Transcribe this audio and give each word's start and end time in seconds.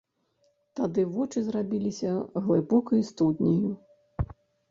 Тады 0.79 1.01
вочы 1.17 1.43
зрабіліся 1.49 2.15
глыбокай 2.47 3.05
студняю. 3.13 3.69